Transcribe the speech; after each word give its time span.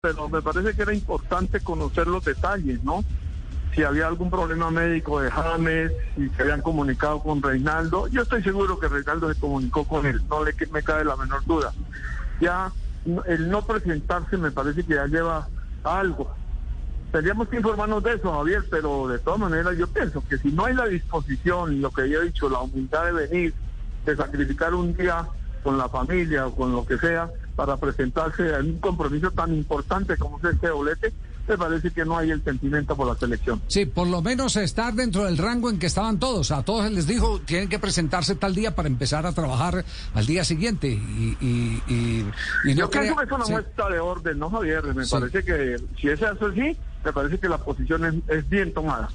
pero 0.00 0.30
me 0.30 0.40
parece 0.40 0.74
que 0.74 0.80
era 0.80 0.94
importante 0.94 1.60
conocer 1.60 2.06
los 2.06 2.24
detalles, 2.24 2.82
¿no? 2.82 3.04
Si 3.74 3.84
había 3.84 4.06
algún 4.06 4.30
problema 4.30 4.70
médico 4.70 5.20
de 5.20 5.30
James, 5.30 5.92
si 6.16 6.28
se 6.30 6.42
habían 6.42 6.62
comunicado 6.62 7.22
con 7.22 7.42
Reinaldo. 7.42 8.08
Yo 8.08 8.22
estoy 8.22 8.42
seguro 8.42 8.80
que 8.80 8.88
Reinaldo 8.88 9.32
se 9.32 9.38
comunicó 9.38 9.84
con 9.84 10.06
él, 10.06 10.22
no 10.30 10.42
le 10.42 10.54
me 10.72 10.82
cabe 10.82 11.04
la 11.04 11.16
menor 11.16 11.44
duda. 11.44 11.74
Ya 12.40 12.72
el 13.26 13.50
no 13.50 13.60
presentarse 13.66 14.38
me 14.38 14.50
parece 14.50 14.84
que 14.84 14.94
ya 14.94 15.06
lleva 15.06 15.48
algo. 15.84 16.32
Tendríamos 17.12 17.48
que 17.48 17.58
informarnos 17.58 18.02
de 18.02 18.14
eso, 18.14 18.32
Javier, 18.32 18.64
pero 18.70 19.06
de 19.06 19.18
todas 19.18 19.38
maneras 19.38 19.76
yo 19.76 19.86
pienso 19.86 20.24
que 20.26 20.38
si 20.38 20.50
no 20.50 20.64
hay 20.64 20.74
la 20.74 20.86
disposición 20.86 21.82
lo 21.82 21.90
que 21.90 22.08
yo 22.08 22.22
he 22.22 22.26
dicho, 22.26 22.48
la 22.48 22.60
humildad 22.60 23.04
de 23.04 23.12
venir, 23.12 23.54
de 24.06 24.16
sacrificar 24.16 24.74
un 24.74 24.96
día 24.96 25.26
con 25.62 25.76
la 25.76 25.90
familia 25.90 26.46
o 26.46 26.54
con 26.54 26.72
lo 26.72 26.86
que 26.86 26.96
sea 26.96 27.28
para 27.60 27.76
presentarse 27.76 28.54
en 28.54 28.70
un 28.70 28.78
compromiso 28.78 29.30
tan 29.32 29.54
importante 29.54 30.16
como 30.16 30.38
es 30.38 30.44
este 30.44 30.68
doblete, 30.68 31.12
me 31.46 31.58
parece 31.58 31.90
que 31.90 32.06
no 32.06 32.16
hay 32.16 32.30
el 32.30 32.42
sentimiento 32.42 32.96
por 32.96 33.06
la 33.06 33.14
selección. 33.14 33.60
Sí, 33.66 33.84
por 33.84 34.08
lo 34.08 34.22
menos 34.22 34.56
estar 34.56 34.94
dentro 34.94 35.26
del 35.26 35.36
rango 35.36 35.68
en 35.68 35.78
que 35.78 35.84
estaban 35.84 36.18
todos. 36.18 36.52
A 36.52 36.62
todos 36.62 36.90
les 36.90 37.06
dijo, 37.06 37.38
tienen 37.40 37.68
que 37.68 37.78
presentarse 37.78 38.34
tal 38.34 38.54
día 38.54 38.74
para 38.74 38.88
empezar 38.88 39.26
a 39.26 39.32
trabajar 39.32 39.84
al 40.14 40.24
día 40.24 40.42
siguiente. 40.42 40.88
Y, 40.88 41.36
y, 41.38 41.82
y, 41.86 42.26
y 42.64 42.74
no 42.74 42.80
Yo 42.80 42.90
creo 42.90 43.14
que 43.14 43.24
es 43.24 43.30
una 43.30 43.44
muestra 43.44 43.90
de 43.90 44.00
orden, 44.00 44.38
¿no, 44.38 44.48
Javier? 44.48 44.94
Me 44.94 45.06
parece 45.06 45.44
que 45.44 45.76
si 46.00 46.08
es 46.08 46.22
así, 46.22 46.78
me 47.04 47.12
parece 47.12 47.38
que 47.38 47.48
la 47.50 47.58
posición 47.58 48.22
es 48.26 48.48
bien 48.48 48.72
tomada. 48.72 49.10